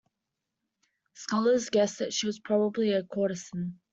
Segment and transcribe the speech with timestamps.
[1.13, 3.79] Scholars guess that she was probably a courtesan.